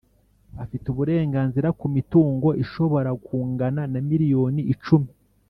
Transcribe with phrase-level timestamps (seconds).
[0.63, 5.09] afite uburenganzira ku mitungo ishobora kungana na miliyoni icumi